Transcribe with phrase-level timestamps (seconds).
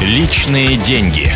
[0.00, 1.28] Личные деньги.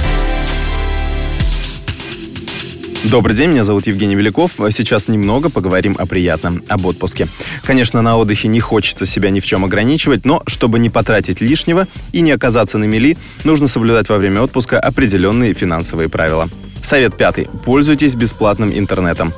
[3.11, 4.53] Добрый день, меня зовут Евгений Великов.
[4.71, 7.27] Сейчас немного поговорим о приятном, об отпуске.
[7.65, 11.89] Конечно, на отдыхе не хочется себя ни в чем ограничивать, но чтобы не потратить лишнего
[12.13, 16.49] и не оказаться на мели, нужно соблюдать во время отпуска определенные финансовые правила.
[16.83, 17.49] Совет пятый.
[17.65, 19.33] Пользуйтесь бесплатным интернетом.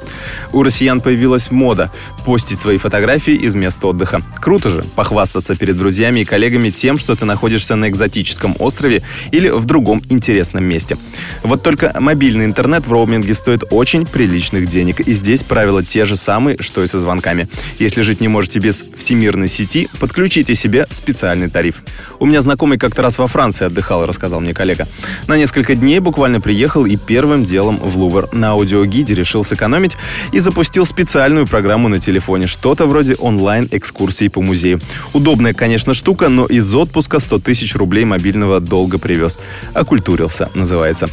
[0.52, 1.92] У россиян появилась мода
[2.24, 4.22] постить свои фотографии из мест отдыха.
[4.40, 9.50] Круто же похвастаться перед друзьями и коллегами тем, что ты находишься на экзотическом острове или
[9.50, 10.96] в другом интересном месте.
[11.42, 15.00] Вот только мобильный интернет в роуминге стоит очень приличных денег.
[15.00, 17.48] И здесь правила те же самые, что и со звонками.
[17.78, 21.82] Если жить не можете без всемирной сети, подключите себе специальный тариф.
[22.18, 24.88] У меня знакомый как-то раз во Франции отдыхал, рассказал мне коллега.
[25.26, 28.28] На несколько дней буквально приехал и первым первым делом в Лувр.
[28.32, 29.96] На аудиогиде решил сэкономить
[30.32, 32.46] и запустил специальную программу на телефоне.
[32.46, 34.80] Что-то вроде онлайн-экскурсий по музею.
[35.12, 39.38] Удобная, конечно, штука, но из отпуска 100 тысяч рублей мобильного долго привез.
[39.72, 41.08] Окультурился, называется.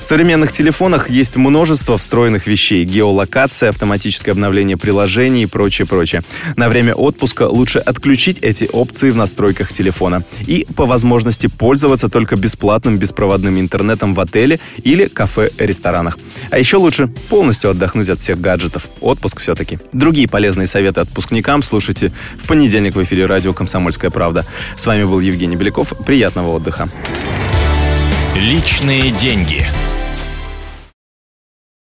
[0.00, 2.84] В современных телефонах есть множество встроенных вещей.
[2.84, 6.22] Геолокация, автоматическое обновление приложений и прочее, прочее.
[6.56, 10.22] На время отпуска лучше отключить эти опции в настройках телефона.
[10.46, 16.18] И по возможности пользоваться только бесплатным беспроводным интернетом в отеле или кафе ресторанах.
[16.50, 18.88] А еще лучше полностью отдохнуть от всех гаджетов.
[19.00, 19.78] Отпуск все-таки.
[19.92, 24.44] Другие полезные советы отпускникам слушайте в понедельник в эфире радио «Комсомольская правда».
[24.76, 25.92] С вами был Евгений Беляков.
[26.04, 26.88] Приятного отдыха.
[28.34, 29.66] Личные деньги.